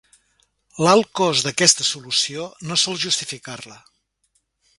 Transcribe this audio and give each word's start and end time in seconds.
L'alt 0.85 1.11
cost 1.19 1.47
d'aquesta 1.47 1.85
solució 1.89 2.47
no 2.71 2.79
sol 2.85 2.99
justificar-la. 3.05 3.79